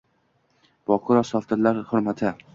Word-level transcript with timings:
Bokira 0.93 1.23
sofdillar 1.33 1.85
hurmati– 1.93 2.35